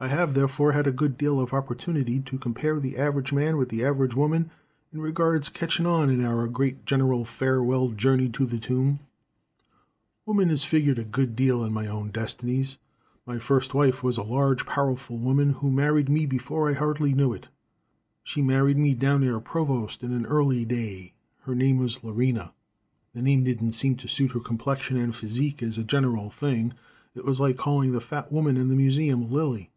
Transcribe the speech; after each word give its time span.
I 0.00 0.08
have, 0.08 0.34
therefore, 0.34 0.72
had 0.72 0.86
a 0.86 0.92
good 0.92 1.16
deal 1.16 1.40
of 1.40 1.54
opportunity 1.54 2.20
to 2.20 2.36
compare 2.36 2.78
the 2.78 2.96
everedge 2.98 3.32
man 3.32 3.56
with 3.56 3.70
the 3.70 3.80
everedge 3.82 4.14
woman 4.14 4.50
as 4.92 4.98
regards 4.98 5.48
ketchin' 5.48 5.86
on 5.86 6.10
in 6.10 6.22
our 6.22 6.46
great 6.46 6.84
general 6.84 7.24
farewell 7.24 7.88
journey 7.90 8.28
to 8.30 8.44
the 8.44 8.58
tomb. 8.58 8.98
[Illustration: 8.98 8.98
"YOU 9.30 9.54
GO 9.54 9.62
ON 9.62 9.66
WITH 9.66 10.04
YOUR 10.04 10.04
PETITION."] 10.04 10.20
"Woman 10.26 10.48
has 10.50 10.64
figgered 10.66 10.98
a 10.98 11.10
good 11.10 11.36
deal 11.36 11.64
in 11.64 11.72
my 11.72 11.86
own 11.86 12.10
destinies. 12.10 12.76
My 13.24 13.38
first 13.38 13.72
wife 13.72 14.02
was 14.02 14.18
a 14.18 14.22
large, 14.24 14.66
powerful 14.66 15.16
woman, 15.16 15.50
who 15.54 15.70
married 15.70 16.10
me 16.10 16.26
before 16.26 16.68
I 16.68 16.74
hardly 16.74 17.14
knew 17.14 17.32
it. 17.32 17.48
She 18.22 18.42
married 18.42 18.76
me 18.76 18.92
down 18.92 19.22
near 19.22 19.40
Provost, 19.40 20.02
in 20.02 20.12
an 20.12 20.26
early 20.26 20.66
day. 20.66 21.14
Her 21.44 21.54
name 21.54 21.78
was 21.78 22.04
Lorena. 22.04 22.52
The 23.14 23.22
name 23.22 23.44
didn't 23.44 23.72
seem 23.72 23.96
to 23.98 24.08
suit 24.08 24.32
her 24.32 24.40
complexion 24.40 24.98
and 24.98 25.14
phizzeek 25.14 25.62
as 25.62 25.78
a 25.78 25.84
general 25.84 26.28
thing. 26.28 26.74
It 27.14 27.24
was 27.24 27.40
like 27.40 27.56
calling 27.56 27.92
the 27.92 28.02
fat 28.02 28.30
woman 28.30 28.58
in 28.58 28.68
the 28.68 28.76
museum 28.76 29.30
Lily. 29.30 29.70